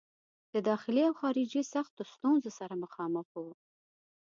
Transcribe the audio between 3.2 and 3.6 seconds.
وو.